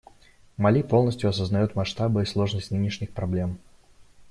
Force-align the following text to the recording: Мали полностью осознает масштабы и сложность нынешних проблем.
Мали 0.57 0.81
полностью 0.81 1.29
осознает 1.29 1.75
масштабы 1.75 2.23
и 2.23 2.25
сложность 2.25 2.71
нынешних 2.71 3.11
проблем. 3.11 3.59